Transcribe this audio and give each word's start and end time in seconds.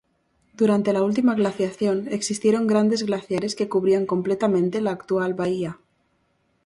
Durante 0.55 0.93
la 0.93 1.03
última 1.03 1.35
glaciación, 1.35 2.07
existieron 2.09 2.65
grandes 2.65 3.03
glaciares 3.05 3.53
que 3.53 3.69
cubrían 3.69 4.07
completamente 4.07 4.81
la 4.81 4.89
actual 4.89 5.35
bahía. 5.35 5.77